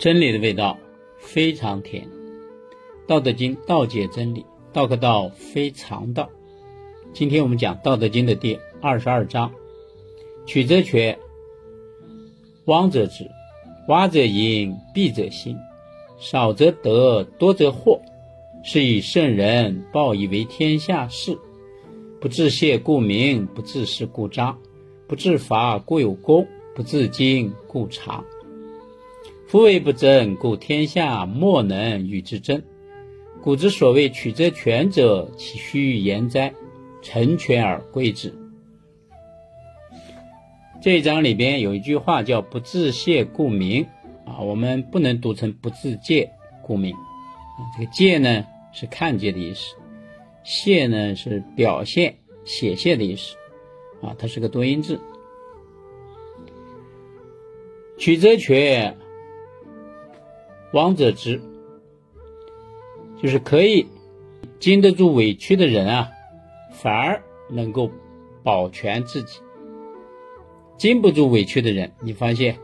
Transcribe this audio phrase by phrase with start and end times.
[0.00, 0.78] 真理的味道
[1.18, 2.08] 非常甜。
[3.06, 6.30] 道德经道解真理，道可道非常道。
[7.12, 9.52] 今天我们讲道德经的第二十二章：
[10.46, 11.18] 曲则全，
[12.64, 13.30] 枉则直，
[13.88, 15.54] 洼则盈，敝则新。
[16.18, 18.00] 少则得，多则惑。
[18.64, 21.36] 是以圣人报以为天下事。
[22.22, 24.58] 不自谢故明，不自是故彰，
[25.06, 28.24] 不自伐故有功，不自矜故长。
[29.50, 32.62] 夫为不争，故天下莫能与之争。
[33.42, 36.54] 古之所谓曲则全者，其须言哉？
[37.02, 38.32] 成全而归之。
[40.80, 43.84] 这一章里边有一句话叫“不自谢故明”，
[44.24, 46.30] 啊，我们不能读成“不自戒
[46.62, 46.94] 故明”。
[47.76, 49.74] 这个“戒”呢是看见的意思。
[50.44, 52.14] 谢呢是表现、
[52.44, 53.34] 写谢的意思，
[54.00, 55.00] 啊，它是个多音字。
[57.98, 58.96] 曲则全，
[60.72, 61.40] 枉者直，
[63.20, 63.86] 就是可以
[64.58, 66.10] 经得住委屈的人啊，
[66.72, 67.90] 反而能够
[68.42, 69.40] 保全自己；
[70.78, 72.58] 经不住委屈的人，你发现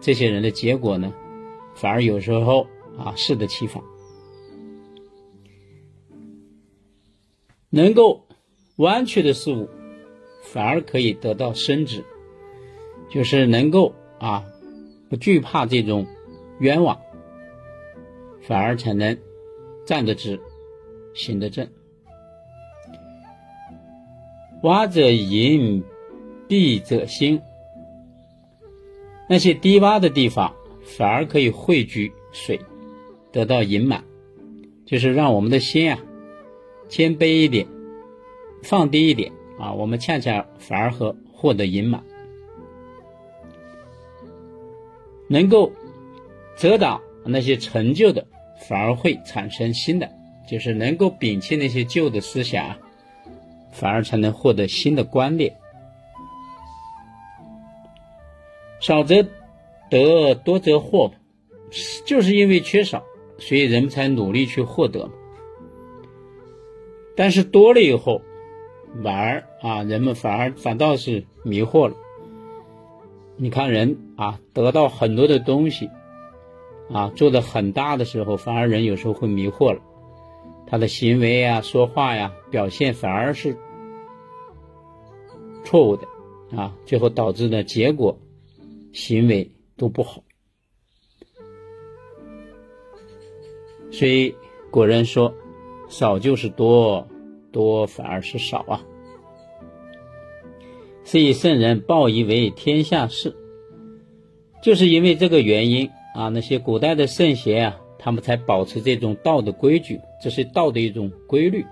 [0.00, 1.12] 这些人的结果呢，
[1.74, 2.66] 反而有时候
[2.98, 3.82] 啊适得其反。
[7.70, 8.26] 能够
[8.76, 9.68] 弯曲的事物，
[10.42, 12.04] 反而可以得到伸直，
[13.10, 14.44] 就是能够啊
[15.10, 16.06] 不惧怕这种
[16.60, 17.00] 冤枉，
[18.46, 19.16] 反而才能
[19.86, 20.40] 站得直，
[21.14, 21.66] 行得正。
[24.62, 25.82] 洼者盈，
[26.48, 27.40] 敝则新。
[29.28, 32.60] 那些低洼的地方，反而可以汇聚水，
[33.32, 34.04] 得到盈满，
[34.84, 35.98] 就是让我们的心啊。
[36.88, 37.66] 谦卑一点，
[38.62, 42.04] 放低一点啊，我们恰恰反而和获得盈满，
[45.28, 45.72] 能够
[46.58, 50.10] 遮挡那些陈旧的，反而会产生新的，
[50.48, 52.76] 就是能够摒弃那些旧的思想，
[53.72, 55.54] 反而才能获得新的观念。
[58.80, 59.26] 少则
[59.88, 61.10] 得，多则获，
[62.04, 63.02] 就是因为缺少，
[63.38, 65.10] 所以人们才努力去获得。
[67.16, 68.20] 但是多了以后，
[69.02, 71.96] 反而啊，人们反而反倒是迷惑了。
[73.36, 75.88] 你看人啊，得到很多的东西，
[76.90, 79.80] 啊，做的很大的时候，反而人有时候会迷惑了。
[80.66, 83.56] 他的行为呀、说话呀、表现反而是
[85.64, 86.06] 错误的，
[86.56, 88.18] 啊，最后导致的结果、
[88.92, 90.22] 行为都不好。
[93.90, 94.34] 所以
[94.70, 95.34] 古人说。
[95.86, 97.06] 少就是多，
[97.52, 98.82] 多反而是少啊！
[101.04, 103.36] 是以圣人报以为天下事，
[104.62, 106.28] 就是因为这个原因啊。
[106.30, 111.66] 那些古代的圣贤啊，他们才保持这种道的规矩，这是道的一种规律，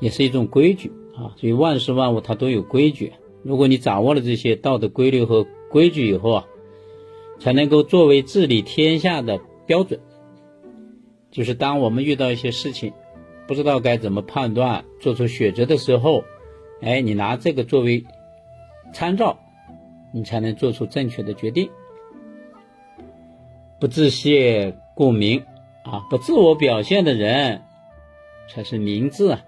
[0.00, 1.32] 也是一种规矩啊。
[1.38, 3.12] 所以万事万物它都有规矩。
[3.42, 6.46] 如果你掌握了这些道的规律和规矩以后啊，
[7.38, 10.00] 才能够作为治理天下的标准。
[11.30, 12.92] 就是当我们遇到一些事情，
[13.46, 16.24] 不知道该怎么判断、做出选择的时候，
[16.80, 18.04] 哎，你拿这个作为
[18.92, 19.38] 参照，
[20.12, 21.70] 你才能做出正确的决定。
[23.80, 25.44] 不自谢故明
[25.84, 27.62] 啊，不自我表现的人
[28.50, 29.40] 才是明智啊。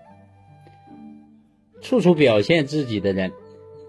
[1.81, 3.33] 处处表现自己的人，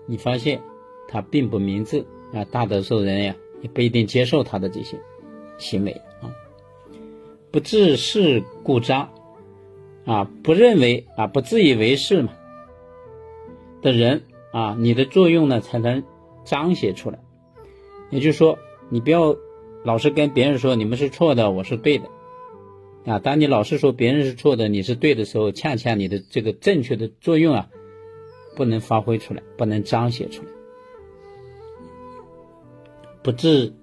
[0.07, 0.61] 你发现
[1.07, 4.97] 他并不明智啊，大多数人呀也不一定接受他的这些
[5.59, 5.91] 行为
[6.21, 6.33] 啊。
[7.51, 9.11] 不自是故彰，
[10.05, 12.33] 啊，不认为啊，不自以为是嘛
[13.83, 16.03] 的人啊，你的作用呢才能
[16.45, 17.19] 彰显出来。
[18.09, 18.57] 也就是说，
[18.89, 19.35] 你不要
[19.83, 22.09] 老是跟别人说你们是错的，我是对的，
[23.05, 27.69] 啊，当你老是说别人是错的，你是对的时候，恰恰你的这个正确的作用啊，
[28.55, 30.49] 不能发挥出来，不能彰显出来。
[33.23, 33.73] 不自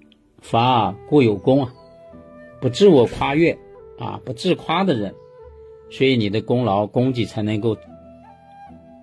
[0.40, 1.74] 伐故有功啊。
[2.60, 3.56] 不自我夸越
[4.00, 5.14] 啊，不自夸的人，
[5.90, 7.76] 所以你的功劳功绩才能够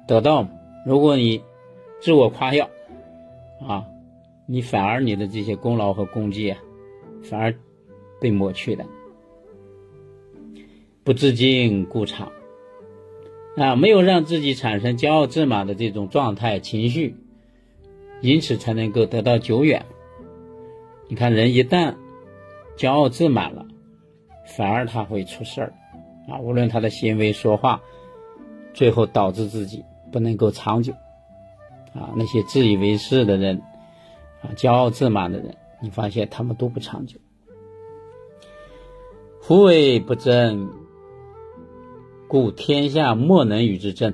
[0.10, 0.46] 得到。
[0.86, 1.42] 如果你
[2.02, 2.70] 自我夸耀
[3.66, 3.86] 啊，
[4.46, 6.60] 你反而你的这些功劳和功绩啊，
[7.30, 7.54] 反而
[8.20, 8.86] 被抹去了。
[11.04, 12.32] 不自矜故长
[13.58, 17.16] 啊，没有让自己产生骄傲自满的这种状态情绪，
[18.22, 19.86] 因此才能够得到久远。
[21.08, 21.96] 你看，人一旦
[22.76, 23.66] 骄傲自满了，
[24.46, 25.74] 反而他会出事儿，
[26.28, 27.82] 啊，无论他的行为说话，
[28.74, 30.92] 最后导致自己不能够长久，
[31.94, 33.62] 啊，那些自以为是的人，
[34.42, 37.20] 啊，骄傲自满的人，你发现他们都不长久，
[39.42, 40.70] 夫为不争，
[42.28, 44.14] 故天下莫能与之争。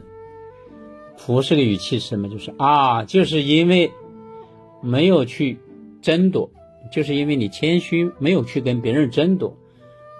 [1.17, 3.91] 夫是个语气词嘛，就是啊，就是因为
[4.81, 5.59] 没有去
[6.01, 6.49] 争夺，
[6.91, 9.55] 就是因为你谦虚，没有去跟别人争夺，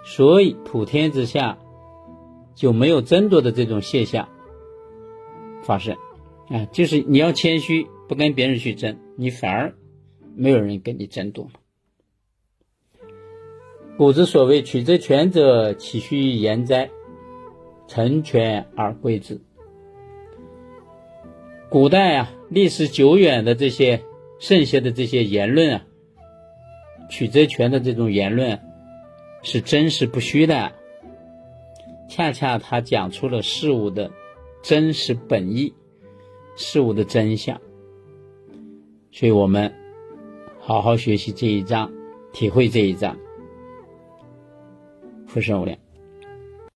[0.05, 1.57] 所以普天之下
[2.53, 4.29] 就没有争夺的这种现象
[5.63, 5.97] 发生。
[6.49, 9.73] 啊，就是你要谦虚，不跟别人去争，你反而
[10.35, 11.49] 没有人跟你争夺。
[13.97, 16.89] 古之所谓“取则全者，岂须言哉？
[17.87, 19.41] 成全而归之。”
[21.69, 24.03] 古代啊，历史久远的这些
[24.39, 25.85] 圣贤的这些言论啊，
[27.09, 28.59] 取则全的这种言论
[29.43, 30.71] 是真实不虚的，
[32.09, 34.11] 恰恰他讲出了事物的
[34.63, 35.73] 真实本意。
[36.57, 37.61] 事物的真相，
[39.09, 39.73] 所以我们
[40.63, 41.91] 好好学习这一章，
[42.31, 43.17] 体会这一章，
[45.25, 45.75] 福生无量。